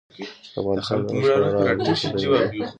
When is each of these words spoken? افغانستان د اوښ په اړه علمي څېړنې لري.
افغانستان 0.59 0.99
د 1.05 1.07
اوښ 1.13 1.25
په 1.29 1.31
اړه 1.35 1.47
علمي 1.69 1.93
څېړنې 1.99 2.25
لري. 2.33 2.59